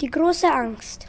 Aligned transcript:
Die 0.00 0.10
große 0.10 0.52
Angst. 0.52 1.06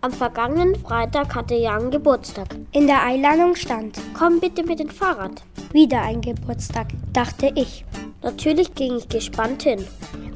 Am 0.00 0.12
vergangenen 0.12 0.74
Freitag 0.74 1.34
hatte 1.34 1.54
Jan 1.54 1.90
Geburtstag. 1.90 2.48
In 2.72 2.86
der 2.88 3.02
Einladung 3.02 3.54
stand, 3.54 4.00
Komm 4.18 4.40
bitte 4.40 4.64
mit 4.64 4.80
dem 4.80 4.88
Fahrrad. 4.88 5.42
wieder 5.72 6.02
ein 6.02 6.20
Geburtstag, 6.20 6.88
dachte 7.12 7.52
ich. 7.54 7.84
Natürlich 8.22 8.74
ging 8.74 8.96
ich 8.96 9.08
gespannt 9.08 9.62
hin. 9.62 9.84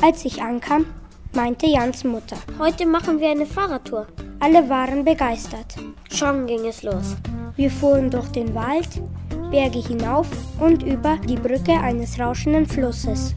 Als 0.01 0.25
ich 0.25 0.43
ankam, 0.43 0.87
meinte 1.35 1.66
Jans 1.66 2.05
Mutter. 2.05 2.37
Heute 2.59 2.87
machen 2.87 3.19
wir 3.19 3.30
eine 3.30 3.46
Fahrradtour. 3.46 4.07
Alle 4.45 4.68
waren 4.68 5.06
begeistert. 5.06 5.74
Schon 6.12 6.46
ging 6.46 6.66
es 6.66 6.82
los. 6.82 7.16
Wir 7.56 7.70
fuhren 7.70 8.10
durch 8.10 8.29
den 8.29 8.54
Wald, 8.54 9.00
Berge 9.50 9.78
hinauf 9.78 10.27
und 10.60 10.82
über 10.82 11.16
die 11.27 11.36
Brücke 11.36 11.73
eines 11.73 12.20
rauschenden 12.20 12.66
Flusses. 12.66 13.34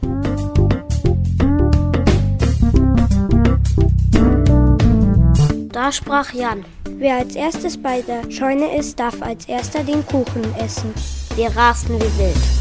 Da 5.72 5.90
sprach 5.92 6.34
Jan. 6.34 6.66
Wer 6.98 7.16
als 7.16 7.34
erstes 7.36 7.82
bei 7.82 8.02
der 8.02 8.30
Scheune 8.30 8.76
ist, 8.76 9.00
darf 9.00 9.22
als 9.22 9.48
erster 9.48 9.82
den 9.84 10.04
Kuchen 10.04 10.44
essen. 10.58 10.92
Wir 11.36 11.56
rasten 11.56 11.94
wie 11.94 12.18
wild. 12.18 12.57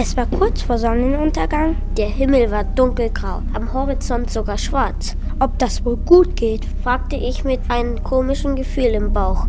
Es 0.00 0.16
war 0.16 0.26
kurz 0.26 0.62
vor 0.62 0.78
Sonnenuntergang. 0.78 1.74
Der 1.96 2.06
Himmel 2.06 2.52
war 2.52 2.62
dunkelgrau, 2.62 3.42
am 3.52 3.72
Horizont 3.72 4.30
sogar 4.30 4.56
schwarz. 4.56 5.16
Ob 5.40 5.58
das 5.58 5.84
wohl 5.84 5.96
gut 5.96 6.36
geht? 6.36 6.64
fragte 6.84 7.16
ich 7.16 7.42
mit 7.42 7.58
einem 7.68 8.00
komischen 8.04 8.54
Gefühl 8.54 8.94
im 8.94 9.12
Bauch. 9.12 9.48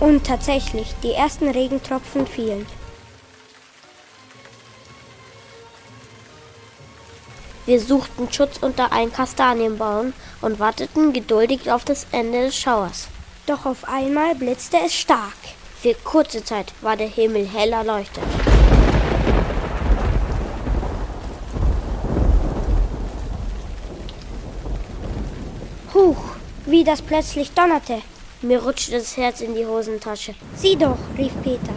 Und 0.00 0.24
tatsächlich, 0.24 0.94
die 1.02 1.12
ersten 1.12 1.48
Regentropfen 1.50 2.26
fielen. 2.26 2.64
Wir 7.66 7.80
suchten 7.80 8.30
Schutz 8.30 8.58
unter 8.60 8.92
einen 8.92 9.10
Kastanienbaum 9.10 10.12
und 10.42 10.58
warteten 10.58 11.14
geduldig 11.14 11.70
auf 11.70 11.84
das 11.84 12.06
Ende 12.12 12.42
des 12.42 12.56
Schauers. 12.56 13.08
Doch 13.46 13.64
auf 13.64 13.88
einmal 13.88 14.34
blitzte 14.34 14.76
es 14.84 14.92
stark. 14.94 15.32
Für 15.80 15.94
kurze 16.04 16.44
Zeit 16.44 16.72
war 16.82 16.96
der 16.96 17.08
Himmel 17.08 17.48
hell 17.48 17.72
erleuchtet. 17.72 18.24
Huch, 25.94 26.22
wie 26.66 26.84
das 26.84 27.00
plötzlich 27.00 27.52
donnerte. 27.52 28.02
Mir 28.42 28.62
rutschte 28.62 28.92
das 28.92 29.16
Herz 29.16 29.40
in 29.40 29.54
die 29.54 29.64
Hosentasche. 29.64 30.34
Sieh 30.54 30.76
doch, 30.76 30.98
rief 31.16 31.32
Peter. 31.42 31.72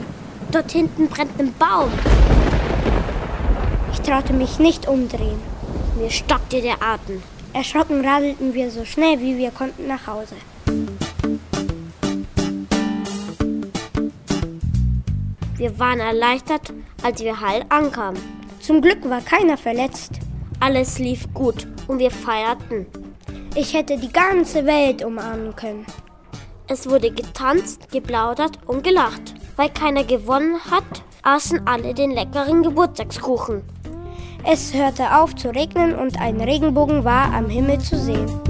Dort 0.52 0.70
hinten 0.72 1.08
brennt 1.08 1.40
ein 1.40 1.54
Baum. 1.54 1.92
Ich 3.94 4.02
traute 4.02 4.34
mich 4.34 4.60
nicht 4.60 4.88
umdrehen. 4.88 5.57
Mir 6.00 6.12
stockte 6.12 6.62
der 6.62 6.84
Atem. 6.84 7.24
Erschrocken 7.54 8.06
radelten 8.06 8.54
wir 8.54 8.70
so 8.70 8.86
schnell 8.86 9.20
wie 9.20 9.36
wir 9.36 9.50
konnten 9.50 9.88
nach 9.88 10.06
Hause. 10.06 10.36
Wir 15.56 15.80
waren 15.80 16.00
erleichtert, 16.00 16.72
als 17.02 17.24
wir 17.24 17.42
heil 17.42 17.66
ankamen. 17.70 18.22
Zum 18.60 18.80
Glück 18.80 19.10
war 19.10 19.22
keiner 19.22 19.58
verletzt. 19.58 20.20
Alles 20.60 21.00
lief 21.00 21.34
gut 21.34 21.66
und 21.88 21.98
wir 21.98 22.12
feierten. 22.12 22.86
Ich 23.56 23.74
hätte 23.74 23.98
die 23.98 24.12
ganze 24.12 24.68
Welt 24.68 25.04
umarmen 25.04 25.56
können. 25.56 25.84
Es 26.68 26.88
wurde 26.88 27.10
getanzt, 27.10 27.92
geplaudert 27.92 28.60
und 28.68 28.84
gelacht. 28.84 29.34
Weil 29.56 29.70
keiner 29.70 30.04
gewonnen 30.04 30.60
hat, 30.70 31.04
aßen 31.24 31.66
alle 31.66 31.96
den 31.96 32.12
leckeren 32.12 32.62
Geburtstagskuchen. 32.62 33.64
Es 34.50 34.74
hörte 34.74 35.14
auf 35.14 35.36
zu 35.36 35.50
regnen 35.50 35.94
und 35.94 36.22
ein 36.22 36.40
Regenbogen 36.40 37.04
war 37.04 37.34
am 37.34 37.50
Himmel 37.50 37.80
zu 37.80 37.98
sehen. 37.98 38.47